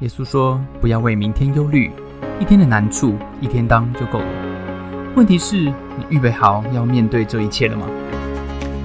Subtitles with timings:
[0.00, 1.90] 耶稣说：“不要为明天忧虑，
[2.40, 5.14] 一天的难处一天当就够了。
[5.16, 7.84] 问题是，你预备好要面对这一切了吗？”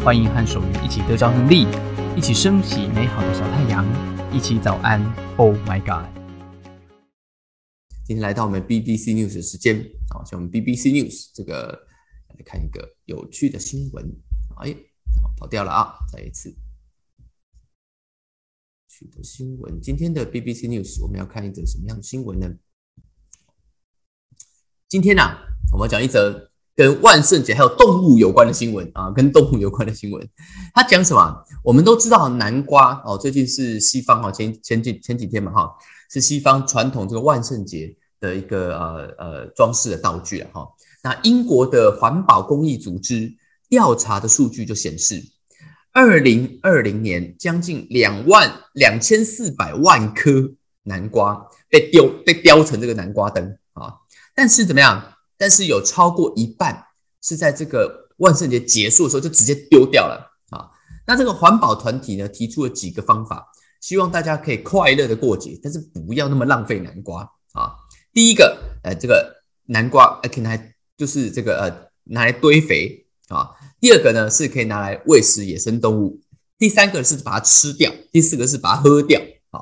[0.03, 1.67] 欢迎和守愚一起得着能力，
[2.15, 3.85] 一起升起美好的小太阳，
[4.31, 4.99] 一起早安。
[5.37, 6.09] Oh my God！
[8.03, 11.79] 今天来到我们 BBC News 的时间，好，像我们 BBC News 这个
[12.29, 14.03] 来看一个有趣的新闻。
[14.63, 14.75] 哎，
[15.37, 15.93] 跑掉了啊！
[16.11, 16.51] 再一次。
[19.15, 22.49] 的新闻，今天的 BBC News 我们要看一则什么样的新闻呢？
[24.87, 25.23] 今天呢，
[25.71, 30.29] 我们讲一则跟万圣节还有动物有关的新闻啊，跟动物有关的新闻。
[30.73, 31.43] 他讲什么？
[31.63, 35.75] 我们都知道南瓜哦，最近是西方哈前前几前几天嘛哈，
[36.11, 40.67] 是西方传统这个万圣节的一个呃呃装饰的道具了哈。
[41.01, 43.33] 那英国的环保公益组织
[43.69, 45.32] 调查的数据就显示。
[45.93, 50.51] 二零二零年，将近两万两千四百万颗
[50.81, 53.93] 南瓜被丢被雕成这个南瓜灯啊！
[54.33, 55.13] 但是怎么样？
[55.37, 56.83] 但是有超过一半
[57.21, 60.65] 是在这个万圣节结束的时候就直接丢掉了啊！
[61.05, 63.47] 那这个环保团体呢，提出了几个方法，
[63.79, 67.21] 希望大家可以快乐的过节，但是不要那么浪费南瓜
[67.53, 67.75] 啊！
[68.11, 70.59] 第一个，呃，这个南瓜可以拿
[70.97, 73.51] 就是这个呃拿来堆肥啊。
[73.83, 76.17] 第二个呢是可以拿来喂食野生动物，
[76.57, 79.59] 第三个是把它吃掉，第四个是把它喝掉啊。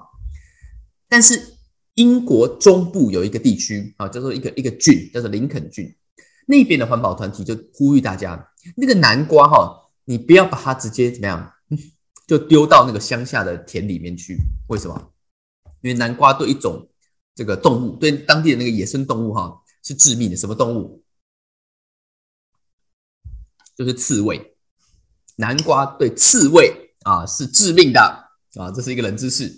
[1.10, 1.58] 但是
[1.96, 5.92] 英国中部有一个地区啊，叫做一个一个郡，叫做林肯郡，
[6.46, 11.52] 那边的环保团体就呼吁大家，那个南瓜哈，你不要把它直接怎么样，
[12.30, 14.38] 就丢到那个乡下的田里面去。
[14.68, 15.14] 为什么？
[15.82, 16.88] 因为南瓜对一种
[17.34, 19.52] 这个动物，对当地的那个野生动物哈
[19.84, 20.38] 是致命的。
[20.38, 21.01] 什么动物？
[23.82, 24.56] 就是刺猬，
[25.38, 28.00] 南瓜对刺猬啊是致命的
[28.54, 29.52] 啊，这是一个冷知识。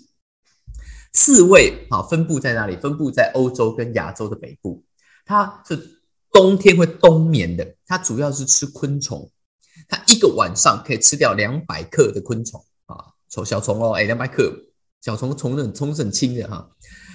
[1.11, 2.77] 刺猬啊分布在哪里？
[2.77, 4.81] 分布在欧洲跟亚洲的北部，
[5.25, 6.01] 它是
[6.31, 9.29] 冬天会冬眠的，它主要是吃昆虫，
[9.89, 12.95] 它一个晚上可以吃掉两百克的昆虫啊，
[13.29, 14.55] 虫小虫哦，哎，两百克
[15.01, 16.65] 小虫虫很虫是很轻的哈，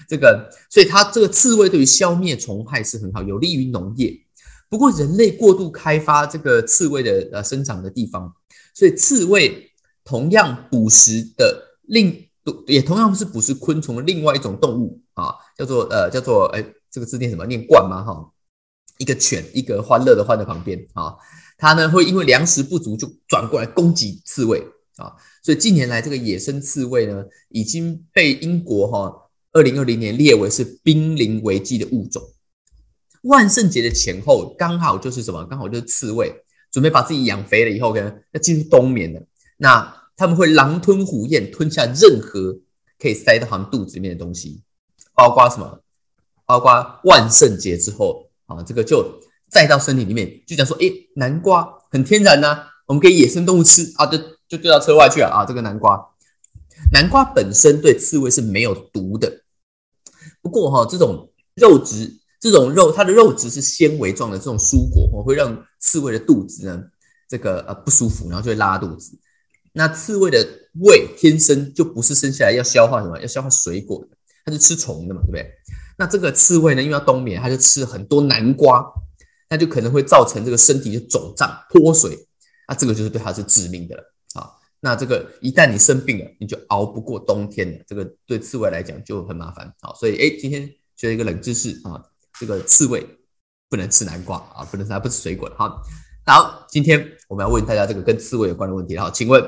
[0.07, 4.15] 这个所以它这个刺猬对于消灭虫害是很好，有利于农业。
[4.71, 8.31] 不过，人类过度开发这个刺猬的呃生长的地方，
[8.75, 9.73] 所以刺猬
[10.05, 12.29] 同样捕食的另
[12.67, 17.47] 也同样是捕食昆虫的另外一种动物啊，叫做呃叫做哎这个字念什么？
[17.47, 18.05] 念鹳吗？
[18.05, 18.31] 哈，
[18.99, 21.17] 一个犬，一个欢乐的欢在旁边啊，
[21.57, 24.63] 它呢会因为粮食不足就转过来攻击刺猬
[24.97, 25.13] 啊，
[25.43, 32.23] 所以近年来这个野生刺猬呢已经被英国哈二零二零年列为是濒临危机的物种。
[33.23, 35.45] 万圣节的前后刚好就是什么？
[35.47, 36.33] 刚好就是刺猬
[36.71, 39.21] 准备把自己养肥了以后，呢要进入冬眠了。
[39.57, 42.59] 那他们会狼吞虎咽，吞下任何
[42.99, 44.63] 可以塞到他们肚子里面的东西，
[45.15, 45.81] 包括什么？
[46.47, 54.17] 包括万圣节之后啊，这个就再到身体里面，就讲说，哎，南瓜很天然呐，我们给野生动物吃啊，就
[54.49, 55.45] 就丢到车外去了啊。
[55.45, 55.99] 这个南瓜，
[56.93, 59.43] 南瓜本身对刺猬是没有毒的，
[60.41, 62.18] 不过哈，这种肉质。
[62.41, 66.83] 这种肉，它的肉质是纤维状的，这种蔬果哦，会让刺猬的肚子呢，
[67.29, 69.19] 这个呃不舒服，然后就会拉肚子。
[69.73, 70.47] 那刺猬的
[70.81, 75.51] 胃天生就不是生下来要消化什么，要消化水果的，它是吃虫的嘛，对不对？
[75.97, 78.85] 那这个刺猬呢，因为要冬眠，它就吃很多南瓜，
[79.51, 82.17] 那就可能会造成这个身体就肿胀、脱水，
[82.69, 84.03] 那这个就是对它是致命的了
[84.35, 84.51] 啊。
[84.81, 89.73] 那这个一旦你生病了，你就熬不过冬天了，这个对刺猬来讲就很麻烦。
[89.81, 92.01] 好，所以哎，今天学了一个冷知识啊。
[92.39, 93.07] 这个刺猬
[93.69, 95.83] 不能吃南瓜啊，不能吃，它不吃水果的哈。
[96.25, 99.43] 好，今天我们要问大家这个跟刺猬有关的问题哈，请问，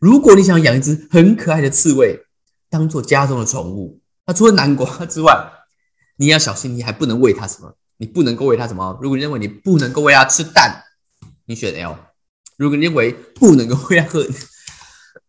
[0.00, 2.20] 如果你想养一只很可爱的刺猬，
[2.68, 5.52] 当做家中的宠物，那除了南瓜之外，
[6.16, 7.76] 你要小心，你还不能喂它什么？
[7.98, 8.98] 你不能够喂它什么？
[9.00, 10.84] 如果你认为你不能够喂它吃蛋，
[11.46, 11.96] 你选 L；
[12.56, 14.26] 如果你认为不能够喂它喝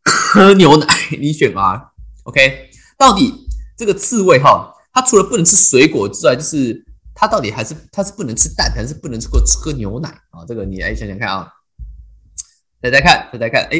[0.04, 0.88] 喝牛奶，
[1.20, 1.92] 你选 R。
[2.24, 4.74] OK，到底这个刺猬哈？
[4.98, 6.84] 它除了不能吃水果之外，就是
[7.14, 9.28] 它到底还是它是不能吃蛋，还是不能吃
[9.60, 10.44] 喝牛奶啊？
[10.48, 11.54] 这个你来想想看啊！
[12.82, 13.80] 大家看，大家看，哎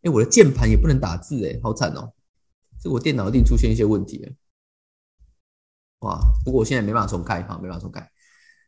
[0.00, 2.14] 哎，我的键盘也不能打字，哎，好惨哦！
[2.82, 4.32] 这我电脑一定出现一些问题了。
[5.98, 6.18] 哇！
[6.46, 8.00] 不过我现在没办法重开，哈，没办法重开。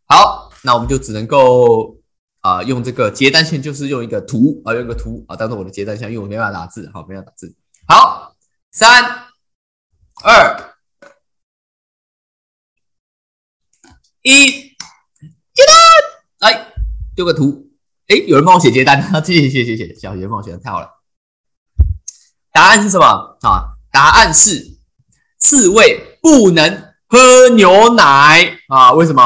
[0.05, 1.99] 好，那我们就只能够
[2.41, 7.57] 啊，用这个接单线，就是用一个图啊，用一个图啊，当做我的接单线，因为我没办法打字，好，没办法打字。
[7.89, 8.37] 好，
[8.71, 9.03] 三
[10.23, 10.76] 二。
[14.27, 15.63] 一接
[16.41, 16.73] 单，来
[17.15, 17.71] 丢个图。
[18.09, 20.89] 哎，有人帮我写接单， 谢谢谢谢谢谢，小杰帮我写的太好了。
[22.51, 23.07] 答案是什么
[23.43, 23.77] 啊？
[23.93, 24.79] 答案是
[25.39, 28.93] 刺猬不能喝牛奶啊？
[28.95, 29.23] 为什么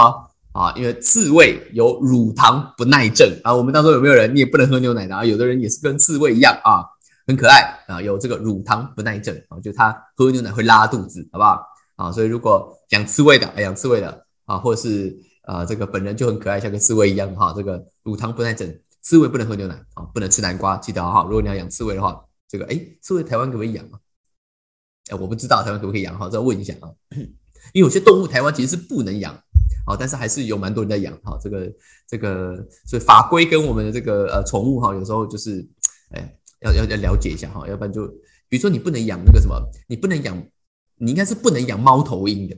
[0.52, 0.74] 啊？
[0.76, 3.54] 因为刺猬有乳糖不耐症啊。
[3.54, 5.24] 我们当中有没有人你也不能喝牛奶的啊？
[5.24, 6.84] 有的人也是跟刺猬一样啊，
[7.26, 11.62] 很可爱啊，有这个乳糖不耐症啊，就他喝牛奶会拉肚子，好不好？
[11.96, 18.68] 啊，所以如果养刺猬的，养刺猬的啊，或者是啊这个本人就很可爱，像个刺猬一样哈，这个乳糖不耐症，
[19.00, 21.22] 刺猬不能喝牛奶啊，不能吃南瓜，记得哈。
[21.22, 24.00] 如果你要养刺猬的话，这个哎，刺猬台湾可不可以养啊？
[25.10, 26.90] 哎，我不知道台湾可不可以养哈，再问一下啊。
[27.72, 29.32] 因为有些动物台湾其实是不能养，
[29.86, 31.38] 啊，但是还是有蛮多人在养哈。
[31.40, 31.72] 这个
[32.08, 32.56] 这个，
[32.86, 35.64] 所以法规跟我们的这个呃宠物哈，有时候就是
[36.10, 38.08] 哎，要要要了解一下哈，要不然就
[38.48, 39.56] 比如说你不能养那个什么，
[39.86, 40.36] 你不能养。
[41.02, 42.54] 你应该是不能养猫头鹰的，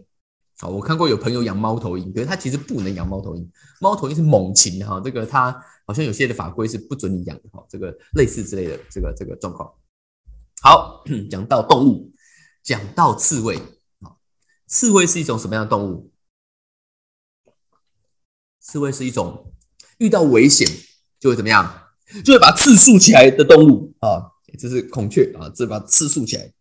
[0.62, 3.50] 好，我看过有朋友养猫头鹰，可是他其实不能养猫头鹰，
[3.80, 5.50] 猫头鹰是猛禽哈，这个它
[5.84, 9.68] 好像有些的法规是不准你养的哈，这个类似之类的这个这个状况。
[10.62, 12.12] 好， 讲到动物，
[12.62, 13.56] 讲到刺猬
[14.02, 14.14] 啊，
[14.68, 16.12] 刺猬是一种什么样的动物？
[18.60, 19.52] 刺猬是一种
[19.98, 20.68] 遇到危险
[21.18, 21.88] 就会怎么样，
[22.24, 26.52] 就会把刺竖起来的动物啊，这是孔雀啊，这把刺竖起来。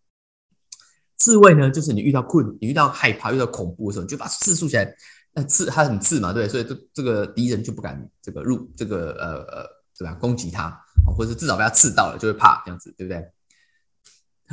[1.22, 4.96] 刺猬呢，就是你遇到困，你遇到害怕、遇到恐怖的时候，你就把刺竖起来。
[5.34, 10.76] 那刺它很刺嘛，对，所以这这个敌人就不敢这个入这个呃呃怎么样攻击它，
[11.16, 13.24] 或者是至少被它刺到了就会怕这样子，对不对？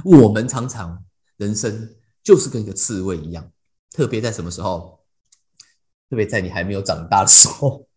[0.04, 1.02] 我们常常
[1.38, 3.50] 人生就是跟一个刺猬一样，
[3.90, 5.00] 特别在什么时候？
[6.10, 7.88] 特别在你还没有长大的时候。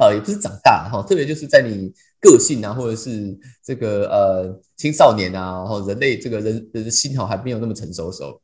[0.00, 1.92] 啊， 也不是长大哈，特别就是在你
[2.26, 8.42] 个性啊，或者是这个呃青少年啊，然后人类这个人人的心哈还没有那么成熟的时候，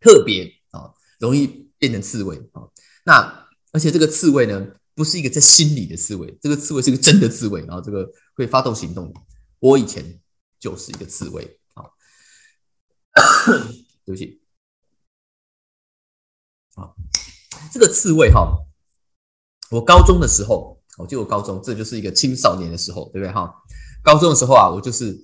[0.00, 2.68] 特别啊容易变成刺猬啊。
[3.04, 9.10] 那而且这个刺猬呢，不是一个在心里的刺猬，这个刺猬是个真的刺猬，然后这个会发动行动。
[9.60, 10.20] 我以前
[10.60, 11.84] 就是一个刺猬啊，
[14.04, 14.42] 对不起，
[16.74, 16.92] 啊，
[17.72, 18.64] 这个刺猬哈。
[19.70, 23.54] 我高中的时候，我就我高中，这就是一个青少年的时候，对不对哈？
[24.02, 25.16] 高中的时候啊，我就是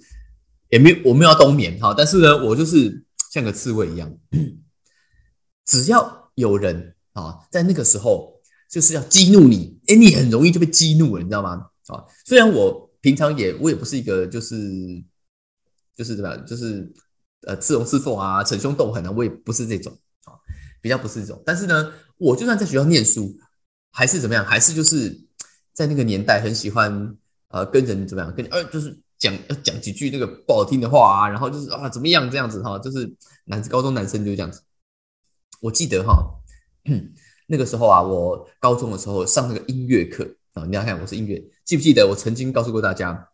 [0.69, 4.17] 也没有我没有要冬眠哈，但是呢，我就是像个刺猬一样，
[5.67, 8.41] 只要有人啊，在那个时候
[8.71, 11.67] 就是要激怒你，哎，你很容易就被激怒了，你知道吗？
[11.89, 14.57] 啊，虽然我平常也我也不是一个就是
[15.97, 16.93] 就是怎么样，就是
[17.47, 19.93] 呃刺龙刺凤啊，逞凶斗狠啊，我也不是这种
[20.25, 20.39] 啊，
[20.81, 23.37] 比较不是这种，但是呢，我就算在学校念书。
[23.97, 24.45] 还是怎么样？
[24.45, 25.24] 还是就是
[25.75, 27.15] 在那个年代很喜欢
[27.49, 28.35] 呃跟人怎么样？
[28.35, 33.13] 跟呃就是讲讲几句那个不好听的话啊，然后就是啊怎么样这样子哈，就是
[33.45, 34.63] 男高中男生就这样子。
[35.61, 36.41] 我记得哈，
[37.49, 43.29] 那个时候啊，我高中的时候上那个音乐课啊，你要看我是音乐，记不记得我曾经告诉过大家，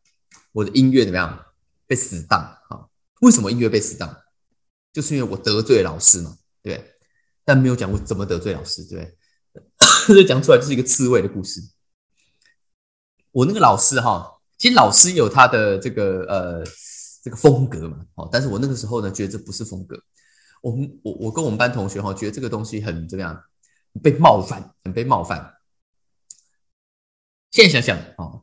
[0.53, 1.47] 我的音乐怎么样
[1.87, 2.87] 被死当啊？
[3.21, 4.17] 为什么音乐被死当？
[4.93, 6.97] 就是因为我得罪老师嘛，对。
[7.45, 9.17] 但没有讲过怎么得罪老师，对。
[10.07, 11.61] 这讲出来就是一个刺猬的故事。
[13.33, 14.29] 我那个老师哈，
[14.59, 16.65] 其实老师有他的这个呃
[17.23, 20.01] 这个风格嘛，哦，但是我那个时候呢，觉得这不是风格。
[20.63, 23.43] 我们我我跟我们班同学哈，觉得这个东西很怎么样，
[24.03, 25.55] 被冒犯，很被冒犯。
[27.51, 28.43] 现在想想哦，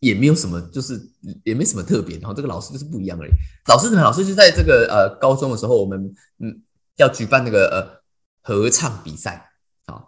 [0.00, 1.00] 也没有什么，就是
[1.44, 2.18] 也没什么特别。
[2.18, 3.30] 然后这个老师就是不一样而已。
[3.66, 4.02] 老师怎么？
[4.02, 6.62] 老师就在这个呃高中的时候，我们嗯
[6.96, 8.02] 要举办那个呃
[8.42, 9.50] 合唱比赛
[9.86, 10.04] 啊。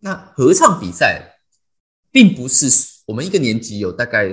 [0.00, 1.35] 那合唱比赛
[2.16, 2.66] 并不是
[3.04, 4.32] 我们一个年级有大概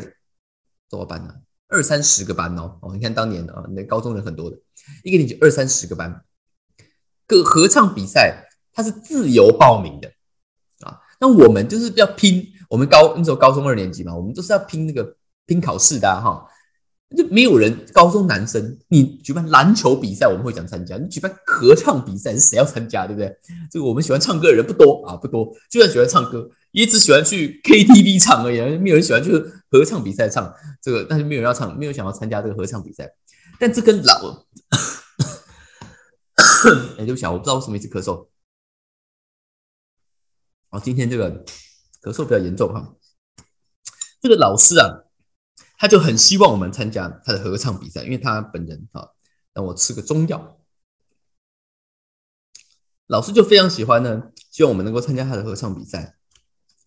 [0.90, 1.34] 多少班呢？
[1.68, 2.80] 二三十个班哦。
[2.82, 4.56] 哦，你看当年啊，那高中人很多的，
[5.04, 6.24] 一个年级二三十个班。
[7.28, 10.08] 个合唱比赛它是自由报名的
[10.88, 10.98] 啊。
[11.20, 16.48] 那我们就是要拼，我们高那时候高中二年级嘛，我们都是要拼那个拼考试的哈。
[17.18, 23.38] 就没有人高中男生，你举办篮球比赛我们会想参加，你举办合唱比赛是谁要参加，对不对？
[23.70, 29.32] 这个我们喜欢唱歌的人不多啊，不多，就算喜欢唱歌，也只喜欢去 KTV 唱而已，没有人喜欢去
[29.72, 33.10] 合唱比赛唱这个，但是没有人要唱，没有想要参加这个合唱比赛。
[33.58, 34.46] 但这跟老，
[37.00, 38.28] 哎，对不起啊，我不知道为什么一直咳嗽。
[40.70, 41.46] 哦，今天这个
[42.02, 42.96] 咳嗽比较严重哈。
[44.22, 45.00] 这个老师啊。
[45.76, 49.10] 他就很希望我们参加他的合唱比赛，因为他本人啊
[49.52, 50.62] 让我吃个中药。
[53.08, 56.16] 老师就非常喜欢呢，希望我们能够参加他的合唱比赛。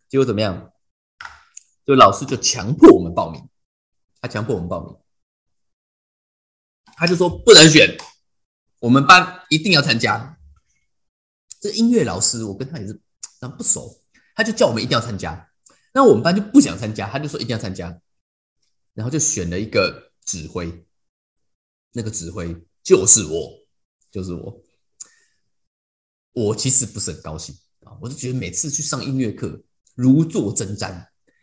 [0.09, 0.73] 结果怎么样？
[1.85, 3.49] 就老师就强迫我们报名，
[4.21, 4.97] 他强迫我们报名，
[6.97, 7.97] 他就说不能选，
[8.81, 10.39] 我们班一定要参加。
[11.61, 13.01] 这音乐老师我跟他也是
[13.57, 14.03] 不熟，
[14.35, 15.51] 他就叫我们一定要参加。
[15.93, 18.01] 那我们班就不想参加，他就说一定要参加。
[18.95, 20.85] 然后就选了一个指挥，
[21.93, 23.67] 那个指挥就是我，
[24.11, 24.63] 就是我。
[26.33, 29.63] 我其实不是很高兴啊，我就觉得每次去上音乐课
[29.97, 30.93] 如坐针毡，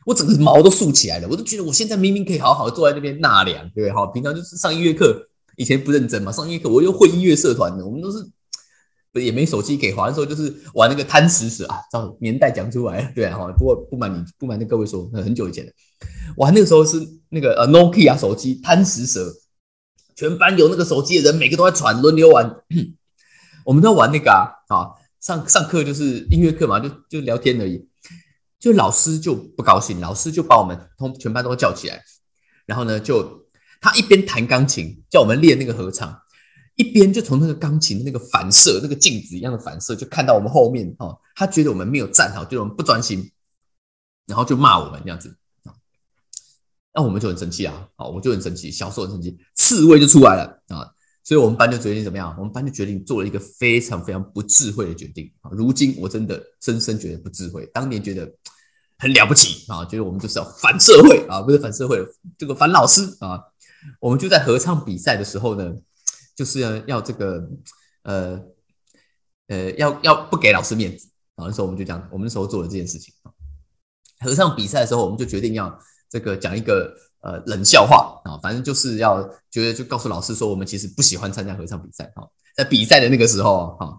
[0.06, 1.28] 我整个毛都竖起来了。
[1.28, 3.92] 我都觉得我现在明明可以好好坐在那边纳凉，对不对？
[3.92, 8.26] 好，平常就是上音乐课，以前不认真嘛，上音乐课我又会音乐社团的，我们都是
[9.22, 15.74] 也没手机给，玩的时候就是玩那个贪食蛇啊，照年代讲出来，对啊，不过不瞒你，不瞒那各位说，很久以前的，
[16.38, 19.32] 玩那个时候是那个呃 Nokia 手机贪食蛇，
[20.16, 22.56] 全班有那个手机的人，每个都在传，轮流玩。
[23.66, 24.92] 我们都玩那个啊，啊，
[25.22, 27.88] 上上课就是音乐课嘛，就就聊天而已。
[28.64, 32.02] 就老师就不高兴，老师就把我们通全班都叫起来，
[32.66, 33.46] 然后呢，就
[33.82, 36.18] 他一边弹钢琴，叫我们练那个合唱，
[36.76, 43.30] 一边就从那个钢琴那个反射，那个镜子一样的反射，就看到我们后面哦，他觉得我们没有站好，觉得我们不专心，
[44.28, 45.36] 然后就骂我们这样子，
[46.94, 50.90] 那我们就很生气啊，好，我就很生气，小时候很生气，刺猬就出来了啊。
[51.24, 52.36] 所以我们班就决定怎么样？
[52.38, 55.50] 我们班就决定做了一个非常非常不智慧的决定啊！
[55.54, 58.30] 如今我真的深深觉得不智慧，当年觉得
[58.98, 59.86] 很了不起啊！
[59.86, 62.06] 觉得我们就是要反社会啊，不是反社会，
[62.38, 63.42] 这个反老师啊！
[64.02, 65.74] 我们就在合唱比赛的时候呢，
[66.36, 67.50] 就是要这个
[68.02, 68.42] 呃
[69.48, 71.46] 呃要要不给老师面子啊！
[71.48, 73.32] 那时候我们就讲，我们那时候做了这件事情啊。
[74.20, 76.94] 合唱比赛的时候，我们就决定要这个讲一个。
[77.24, 82.28] 呃，冷笑话啊，反正就是要觉得就告诉老师说，我们其实不喜欢参加合唱比赛哈。
[82.54, 83.98] 在比赛的那个时候哈，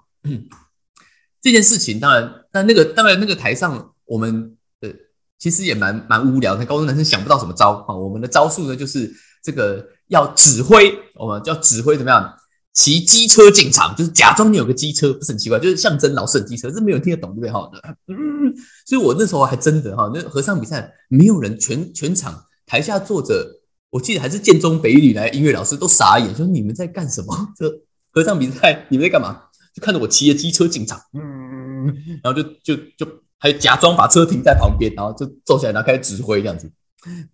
[1.41, 4.91] 这件事情当然，但那个当然那个台上我们呃
[5.39, 7.97] 其实也蛮蛮无聊的，高中男生想不到什么招啊。
[7.97, 9.11] 我们的招数呢就是
[9.43, 12.31] 这个要指挥，我们叫指挥怎么样
[12.75, 17.71] 骑机车进场，就是假装你有个机车，不是很奇怪，就是象征老师的机车，这没有听得懂对不对哈？
[18.09, 18.55] 嗯，
[18.85, 22.45] 所以我那时候还真的哈，那合唱比赛没有人全全场。
[22.67, 27.35] 台下坐着，我记得还是建中北女来音乐老师都傻眼，说你们在干什么？
[27.57, 27.69] 这
[28.11, 29.43] 合唱比赛你们在干嘛？
[29.75, 31.87] 就看着我骑着机车进场，嗯，
[32.23, 33.07] 然后就就就
[33.39, 36.71] 还假装把车停在旁边，然后就坐下来，然后开始指挥这样子，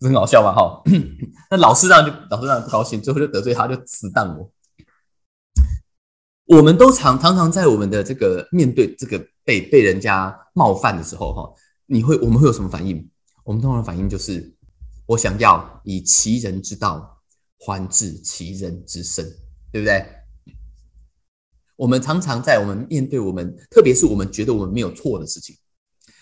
[0.00, 0.82] 很好笑嘛哈。
[1.50, 4.50] 那老师让就老师让不高兴，最后就得罪他，就死当我。
[6.46, 11.52] 我们都常常常在我们的这个面对这个被被人家冒犯的时候哈，
[11.86, 13.06] 你会我们会有什么反应？
[13.44, 14.56] 我们通常反应就是。
[15.10, 17.20] 我想要以其人之道
[17.58, 19.24] 还治其人之身，
[19.72, 20.06] 对不对？
[21.74, 25.56] 我们常常在我们面对我们，特别是我们觉得我们没有错的事情，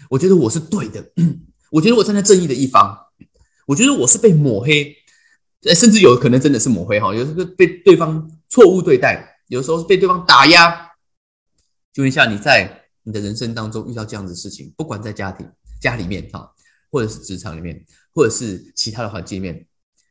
[0.09, 1.05] 我觉得我是对的，
[1.71, 2.97] 我觉得我站在正义的一方，
[3.67, 4.97] 我觉得我是被抹黑，
[5.75, 10.91] 甚至有可能真的是抹黑哈，有时候被对方错误对待，有时候是被对方打压。
[11.93, 15.47] 就问一下，你在你的人生当中遇到这样的事情，不管在家庭、
[15.79, 16.51] 家里面哈，
[16.91, 17.85] 或者是职场里面。
[18.19, 19.65] 或者是其他的环境里面，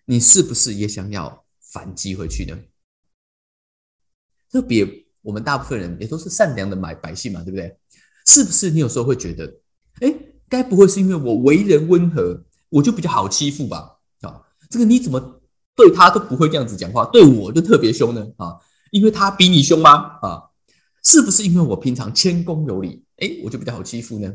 [0.06, 2.58] 你是不是也想要反击回去呢？
[4.50, 4.88] 特别
[5.22, 7.78] 我们大部分人也都是善良的买百姓嘛，对不对？
[8.26, 9.60] 是不是你有时候会觉得，
[10.00, 10.16] 哎，
[10.48, 14.00] 该不会是因为我为人温和，我就比较好欺负吧？
[14.22, 15.42] 啊，这个你怎么
[15.76, 18.26] 对他都不会这样子讲话，对我就特别凶呢？
[18.38, 18.56] 啊，
[18.92, 20.18] 因为他比你凶吗？
[20.22, 20.44] 啊，
[21.04, 24.34] 是不是因为我平常谦恭有礼，哎，我就比较好欺负呢？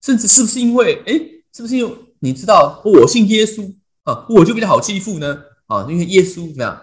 [0.00, 1.14] 甚至是不是因为，哎，
[1.52, 2.04] 是不是因为？
[2.20, 6.82] 你知道我信耶稣啊，我就比较好欺负呢啊，因为耶稣怎么样？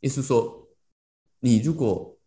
[0.00, 0.68] 耶稣说，
[1.40, 2.18] 你如果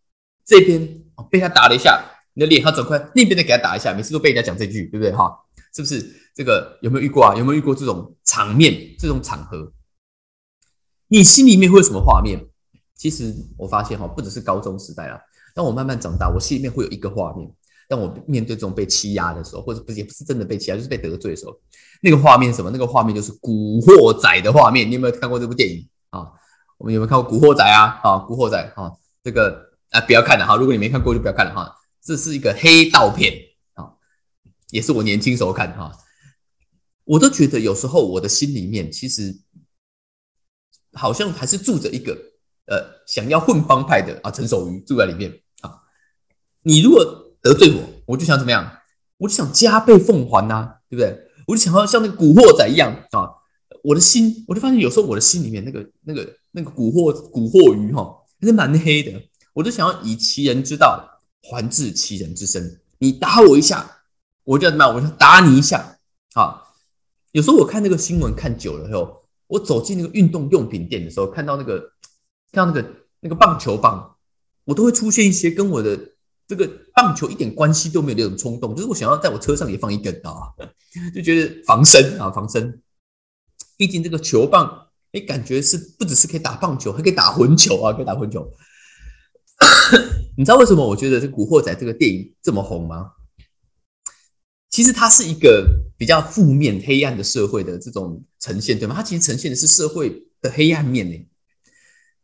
[0.44, 5.30] 这边被他打了一下，你的脸他转过来，那边再给他打一下，每次都被人家讲这句，对不对哈？
[5.74, 7.34] 是不是这个有没有遇过啊？
[7.34, 9.72] 有没有遇过这种场面、这种场合？
[11.08, 12.46] 你心里面会有什么画面？
[12.94, 15.18] 其实我发现哈，不只是高中时代啊，
[15.54, 17.50] 当我慢慢长大，我心里面会有一个画面。
[17.92, 21.54] 当我面对这种被欺压的时候，或者不是也不是真的被欺压，就是被得罪的时候，
[22.00, 22.70] 那个画面什么？
[22.70, 24.88] 那个画面就是《古惑仔》的画面。
[24.88, 26.26] 你有没有看过这部电影啊？
[26.78, 28.00] 我们有没有看过《古惑仔》啊？
[28.02, 28.90] 啊，《古惑仔》啊，
[29.22, 30.56] 这个啊不要看了哈。
[30.56, 31.70] 如果你没看过就不要看了哈。
[32.02, 33.34] 这是一个黑道片
[33.74, 33.92] 啊，
[34.70, 35.92] 也是我年轻时候看哈。
[37.04, 39.36] 我都觉得有时候我的心里面其实
[40.94, 42.16] 好像还是住着一个
[42.66, 45.30] 呃想要混帮派的啊陈守瑜住在里面
[45.60, 45.78] 啊。
[46.62, 48.78] 你如果得罪我，我就想怎么样？
[49.18, 51.16] 我就想加倍奉还呐，对不对？
[51.46, 53.28] 我就想要像那个古惑仔一样啊！
[53.82, 59.12] 我的心，我就发现有时候我的心里面那个、那个、那个古惑、古惑鱼哈，还是蛮黑的。
[59.52, 62.80] 我就想要以其人之道还治其人之身。
[62.98, 63.88] 你打我一下，
[64.44, 64.94] 我就怎么样？
[64.94, 65.98] 我就打你一下
[66.34, 66.62] 啊！
[67.32, 71.80] 有时候我看那个新闻看久了以后，我走进那个运动用品店的时候，看到那个
[72.52, 72.88] 看到那个
[73.20, 74.16] 那个棒球棒，
[74.64, 76.11] 我都会出现一些跟我的。
[76.54, 80.52] 这个棒球一点关系都没有那种冲动，就是我想要在我车上也放一根啊，
[81.14, 82.82] 就觉得防身啊，防身。
[83.78, 88.46] 毕竟这个球棒哎，感觉是不只是可以打棒球，还可以打混球啊，可以打混球。
[90.36, 93.12] 你知道为什么我觉得这《古惑仔》这个电影这么红吗？
[94.68, 95.66] 其实它是一个
[95.96, 98.94] 比较负面、黑暗的社会的这种呈现，对吗？
[98.94, 101.26] 它其实呈现的是社会的黑暗面呢。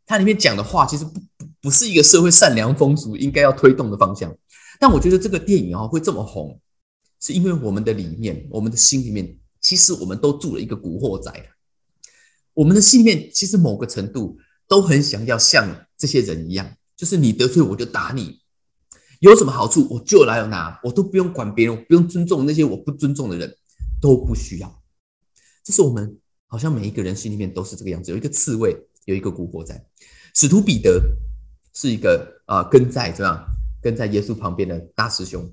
[0.06, 4.34] 它里面讲的话，其实不不是一个社会善良风俗应该要推动的方向。
[4.80, 6.60] 但我觉得这个电影啊会这么红，
[7.20, 11.32] 是因为我们的里面，我们的心里面，其实我们都住了一个古惑仔。
[12.54, 18.40] 我们的心里面，其实某个程度都很想要像这些人一样，就是你得罪我就打你。
[19.20, 23.56] 有什么好处我就来拿，我都不用管别人，不用尊重那些我不尊重的人，
[24.00, 24.82] 都不需要。
[25.64, 28.12] 这是我们好像每一个人心里面都是这个样子。
[28.12, 29.84] 有一个刺猬，有一个古惑仔。
[30.34, 31.02] 使徒彼得
[31.78, 33.40] 是一个啊跟在怎样
[33.80, 35.48] 跟在耶稣旁边的大师兄。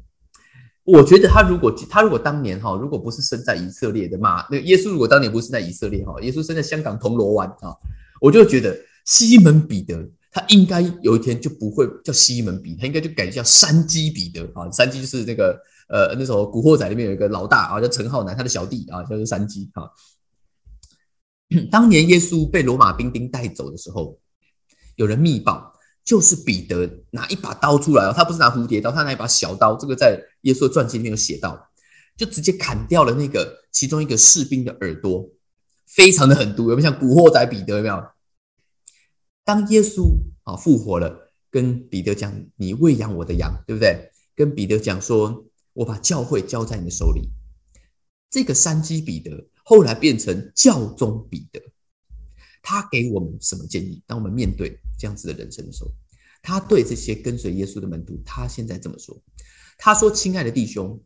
[0.84, 7.76] 我觉得他如果他如果当年哈，如果不是生在以色列的嘛，那耶稣如果当年不是在以色列哈，耶稣生在香港铜锣湾啊，
[8.20, 10.10] 我就觉得西门彼得。
[10.32, 14.70] 他应该有一天就不会叫西门彼，他应该就改叫山鸡彼得啊。
[14.70, 19.88] 山鸡就是那个呃，那时候《古惑仔》里面有一个老大啊，叫陈浩南，他的小弟啊，叫做山鸡啊。
[21.72, 24.20] 当年耶稣被罗马兵丁带走的时候，
[24.98, 25.72] 有人密报，
[26.06, 31.70] 就是彼得拿一把刀出来哦，他不是拿蝴蝶刀，他拿一把小刀，这个在耶稣传记里面有写到，
[32.16, 35.28] 就直接砍掉了那个其中一个士兵的耳朵，
[35.88, 38.02] 非常的狠毒，有没有像古惑仔彼得有没有？
[39.44, 40.04] 当耶稣
[40.44, 47.32] 啊复活了，跟彼得讲：“你喂养我的羊，对不对？”跟彼得讲说：“我把教会交在你的手里。”
[48.30, 51.62] 这个山鸡彼得后来变成教宗彼得，
[52.68, 54.02] 他给我们什么建议？
[54.08, 55.92] 当我们面对这样子的人生的时候，
[56.42, 59.16] 他对这些跟随耶稣的门徒，他现在这么说
[59.78, 61.00] ：“他说，亲爱的弟兄，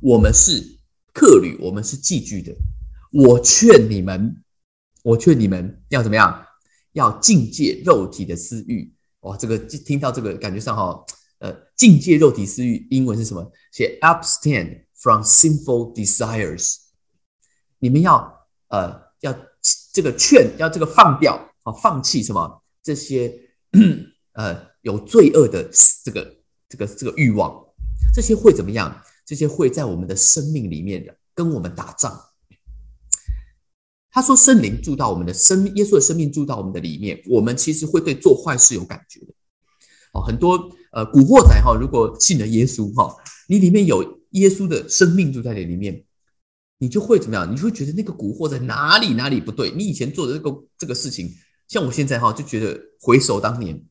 [0.00, 0.78] 我们是
[1.12, 2.54] 客旅，我们是寄居的。
[3.10, 4.40] 我劝你们，
[5.02, 6.46] 我劝你们要怎么样？”
[6.94, 11.04] 要境界肉体的私欲，哇，这个听到这个感觉上哈，
[11.40, 13.50] 呃，境界肉体私欲，英文是什么？
[13.72, 16.76] 写 abstain from sinful desires。
[17.80, 19.36] 你们要呃要
[19.94, 23.32] 这个劝，要这个放掉啊，放弃什么这些
[24.34, 25.70] 呃有罪恶的
[26.04, 26.36] 这个
[26.68, 27.64] 这个这个欲望，
[28.14, 29.00] 这些会怎么样？
[29.24, 32.20] 这些会在我们的生命里面的跟我们打仗。
[34.10, 39.32] 他说：“圣灵住到我们的生，耶稣的生命住到我们的里面，我们其实会对做坏事有感觉的。
[40.12, 43.16] 哦，很多呃古惑仔哈，如果信了耶稣哈，
[43.48, 46.04] 你里面有耶稣的生命住在你里面，
[46.78, 47.50] 你就会怎么样？
[47.50, 49.70] 你就会觉得那个古惑在哪里哪里不对？
[49.70, 51.30] 你以前做的这个这个事情，
[51.68, 53.82] 像我现在哈，就觉得回首当年，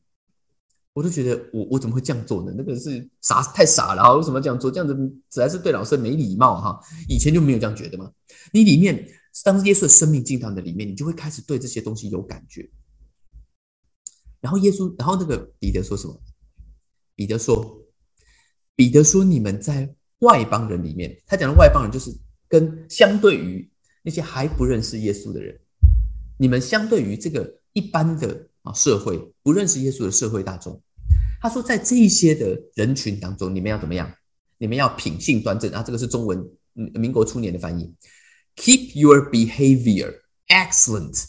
[0.92, 2.54] 我都觉得我我怎么会这样做呢？
[2.56, 4.16] 那个是傻太傻了！
[4.16, 4.70] 为什么这样做？
[4.70, 4.94] 这样子
[5.30, 6.80] 实在是对老师没礼貌哈！
[7.08, 8.10] 以前就没有这样觉得吗？
[8.52, 9.06] 你里面。”
[9.42, 12.70] 当耶稣的生命进到你的里面，你就会开始对这些东西有感觉。
[14.40, 16.16] 然后耶稣，然后那个彼得说什么？
[17.16, 17.84] 彼得说
[18.76, 22.16] ：“彼得说，你们在外邦人里面，他讲的外邦人就是
[22.48, 23.68] 跟相对于
[24.02, 25.58] 那些还不认识耶稣的人，
[26.38, 30.80] 你们相对于这个一般的啊社会不认识耶稣的社会大众，
[31.40, 34.12] 他说在这一些的人群当中，你们要怎么样？
[34.58, 35.82] 你们要品性端正啊！
[35.82, 36.38] 这个是中文，
[36.76, 37.92] 嗯，民国初年的翻译。”
[38.56, 41.24] Keep your behavior excellent.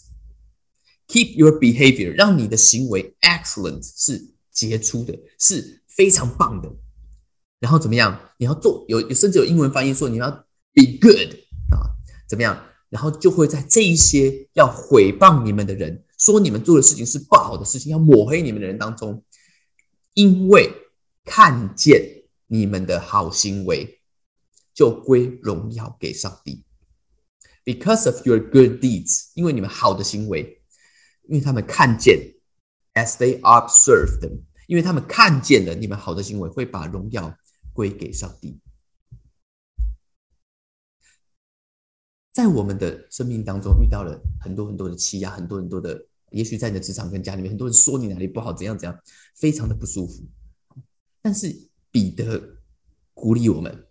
[1.07, 6.71] Keep your behavior，让你的行为 excellent 是杰出的，是非常棒的。
[7.59, 8.19] 然后怎么样？
[8.37, 11.33] 你要做有甚至有英文翻译说你要 be good
[11.71, 11.95] 啊，
[12.27, 12.61] 怎么样？
[12.89, 19.23] 然后就会在这一些要毁谤你们的人，说你们做的事情是不好的事情，要抹黑你们的人当中，
[20.13, 20.71] 因为
[21.25, 23.99] 看见你们的好行为，
[24.73, 26.63] 就归荣耀给上帝。
[27.65, 30.61] Because of your good deeds，因为你们好的行为，
[31.23, 32.35] 因为他们看见
[32.93, 37.35] ，as they observe them，因为他们看见了你们好的行为，会把荣耀
[37.73, 38.59] 归给上帝。
[42.35, 48.99] 在我们的生命当中遇到了很多很多的欺压，很多很多的，也许在你的职场跟家里面，很多人说你哪里不好，怎样怎样，
[49.35, 50.21] 非常的不舒服。
[51.21, 51.55] 但是
[51.91, 52.57] 彼得
[53.13, 53.87] 鼓励我们。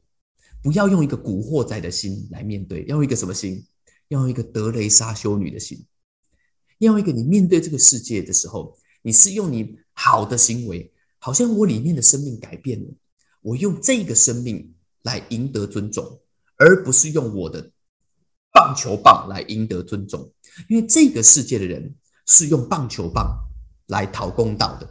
[0.63, 3.67] 不要用一个古惑仔的心来面对，要用一个什么心？
[4.09, 5.83] 要用一个德雷莎修女的心，
[6.81, 12.91] 要用一个你面对这个世界的时候，你是用你好的行为，好像我里面的生命改变了，
[13.41, 16.21] 我用这个生命来赢得尊重，
[16.57, 17.71] 而不是用我的
[18.55, 20.33] 棒球棒来赢得尊重，
[20.69, 21.95] 因为这个世界的人
[22.27, 23.37] 是用棒球棒
[23.89, 24.89] 来讨公道的。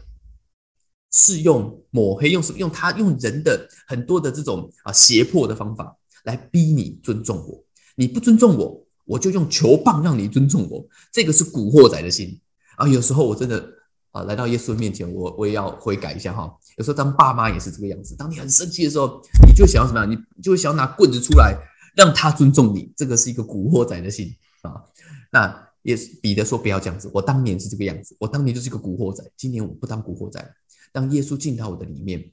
[1.15, 2.57] 是用抹黑，用什么？
[2.57, 7.63] 用他用人的很多的这种啊胁迫的方法来逼你尊重我。
[7.95, 10.83] 你不尊重我，我就用球棒让你尊重我。
[11.11, 12.41] 这个是古惑仔的心
[12.77, 12.87] 啊！
[12.87, 13.63] 有时候我真的
[14.09, 16.51] 啊，来到耶稣面前，我我也要悔改一下哈。
[16.77, 20.09] 有时候当爸妈也是这个样子，当你很生气的时候，你就想要什么样？
[20.09, 21.55] 你就会想要拿棍子出来
[21.95, 22.91] 让他尊重你。
[22.95, 24.83] 这个是一个古惑仔的心啊。
[25.31, 27.09] 那也是彼得说不要这样子。
[27.13, 29.23] 我当年是这个样子，我当年就是一个古惑仔。
[29.35, 30.55] 今年我不当古惑仔，
[30.91, 32.31] 当耶稣进到我的里面。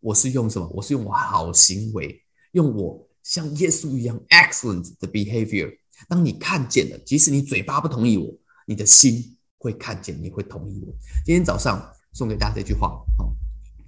[0.00, 0.68] 我是用什么？
[0.68, 2.22] 我是用我好行为，
[2.52, 5.76] 用我像耶稣一样 excellent 的 behavior。
[6.06, 8.32] 当你看见了，即使你嘴巴不同意我，
[8.66, 10.94] 你的心会看见，你会同意我。
[11.24, 13.34] 今天早上送给大家这句话，好，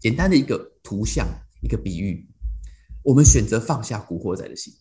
[0.00, 1.28] 简单的一个图像，
[1.62, 2.26] 一个比喻。
[3.04, 4.74] 我们选择放下古惑仔的心，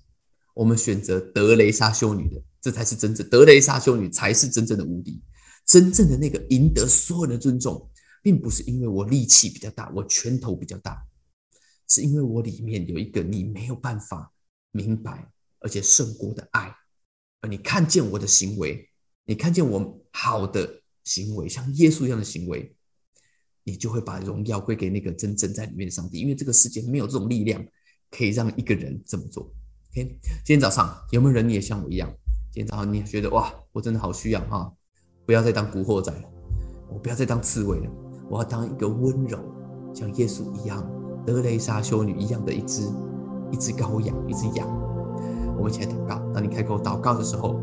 [0.58, 5.22] 我们选择德雷莎修女的，这才是真正德雷莎修女才是真正的无敌，
[5.68, 7.88] 真正的那个赢得所有的尊重，
[8.24, 11.00] 并不是因为我力气比较大，我拳头比较大。
[11.88, 14.34] 是因为我里面有一个你没有办法
[14.72, 16.76] 明白，而且胜过的爱，
[17.42, 18.90] 而你看见我的行为，
[19.26, 22.76] 你看见我好的行为，像耶稣一样的行为，
[23.64, 26.20] 你就会把荣耀归给那个真正在里面的上帝。
[26.20, 27.64] 因为这个世界没有这种力量
[28.10, 29.54] 可以让一个人这么做。
[29.92, 32.10] OK，今天早上有没有人也像我一样？
[32.52, 34.72] 今天早上你觉得哇，我真的好需要哈，
[35.26, 36.22] 不要再当古惑仔了，
[36.90, 37.92] 我不要再当刺猬了，
[38.30, 39.38] 我要当一个温柔
[39.94, 40.84] 像耶稣一样。
[41.26, 42.84] 德雷莎修女一样的一只
[43.52, 44.68] 一只羔羊，一只羊。
[45.58, 46.16] 我们一起来祷告。
[46.34, 47.60] 当你开口祷告的时候，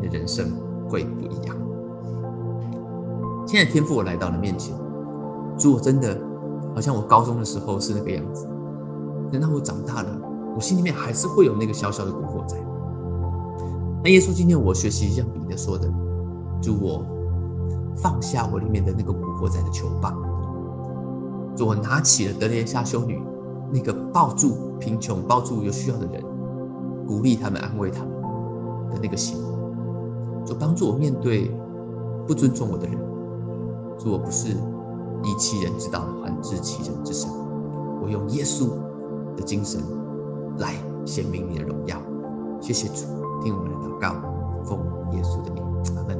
[0.00, 0.52] 你的人生
[0.88, 1.56] 会不一样。
[3.46, 4.72] 现在天父，我来到了面前，
[5.58, 6.20] 主，我真的
[6.74, 8.46] 好像我高中的时候是那个样子。
[9.32, 10.20] 等到我长大了，
[10.54, 12.56] 我心里面还是会有那个小小的古惑仔。
[14.02, 15.88] 那耶稣，今天我学习像彼得说的，
[16.62, 17.04] 主，我
[17.96, 20.16] 放下我里面的那个古惑仔的球棒。
[21.60, 23.20] 我拿起了德莲莎修女
[23.72, 26.22] 那个抱住贫穷、抱住有需要的人、
[27.04, 28.12] 鼓励他们、安慰他们
[28.92, 29.36] 的那个心，
[30.46, 31.50] 就帮助我面对
[32.28, 32.96] 不尊重我的人。
[33.98, 34.50] 说我不是
[35.24, 37.28] 以其人之道还治其人之身，
[38.00, 38.68] 我用耶稣
[39.36, 39.82] 的精神
[40.58, 42.00] 来显明你的荣耀。
[42.60, 43.06] 谢谢主，
[43.42, 44.14] 听我们的祷告，
[44.64, 44.78] 奉
[45.12, 45.64] 耶稣的名，
[45.96, 46.18] 阿门。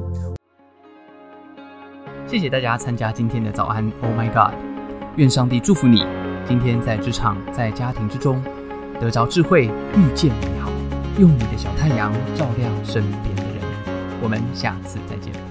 [2.25, 4.53] 谢谢大家参加今天的早安，Oh my God。
[5.15, 6.05] 愿上帝祝福你，
[6.47, 8.41] 今天在职场、在家庭之中
[8.99, 10.69] 得着智慧，遇见美好，
[11.17, 13.61] 用你的小太阳照亮身边的人。
[14.21, 15.48] 我们下次再见。